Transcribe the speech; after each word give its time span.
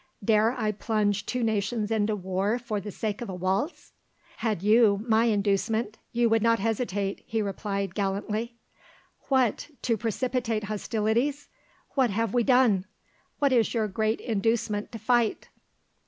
"Dare 0.25 0.55
I 0.59 0.71
plunge 0.71 1.27
two 1.27 1.43
nations 1.43 1.91
into 1.91 2.15
war 2.15 2.57
for 2.57 2.81
the 2.81 2.89
sake 2.89 3.21
of 3.21 3.29
a 3.29 3.35
waltz?" 3.35 3.93
"Had 4.37 4.63
you 4.63 5.05
my 5.07 5.25
inducement 5.25 5.99
you 6.11 6.27
would 6.27 6.41
not 6.41 6.57
hesitate," 6.57 7.21
he 7.27 7.39
replied 7.39 7.93
gallantly. 7.93 8.55
"What, 9.29 9.69
to 9.83 9.97
precipitate 9.97 10.63
hostilities! 10.63 11.49
What 11.91 12.09
have 12.09 12.33
we 12.33 12.41
done? 12.41 12.85
What 13.37 13.53
is 13.53 13.75
your 13.75 13.87
great 13.87 14.19
inducement 14.19 14.91
to 14.91 14.97
fight?" 14.97 15.49